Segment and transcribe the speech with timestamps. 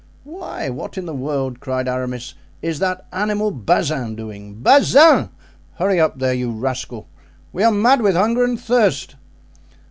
[0.23, 4.55] "Why, what in the world," cried Aramis, "is that animal Bazin doing?
[4.55, 5.29] Bazin!
[5.75, 7.07] Hurry up there, you rascal;
[7.53, 9.13] we are mad with hunger and thirst!"